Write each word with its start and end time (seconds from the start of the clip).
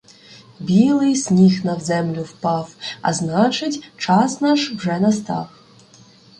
Білий 0.59 1.15
сніг 1.15 1.65
на 1.65 1.79
землю 1.79 2.21
впав, 2.23 2.75
А 3.01 3.13
значить 3.13 3.91
час 3.97 4.41
наш 4.41 4.71
вже 4.71 4.99
настав. 4.99 5.49